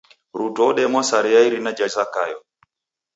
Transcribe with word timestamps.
Ruto 0.37 0.61
odemwa 0.69 1.01
sare 1.09 1.29
ya 1.35 1.41
irina 1.47 1.71
ja 1.77 1.87
Zakayo. 1.95 2.39